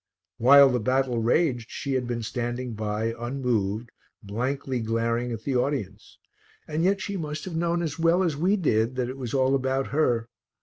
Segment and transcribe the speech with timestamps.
[0.39, 3.91] While the battle raged she had been standing by, unmoved,
[4.23, 6.17] blankly glaring at the audience;
[6.67, 9.53] and yet she must have known as well as we did that it was all
[9.53, 10.27] about her.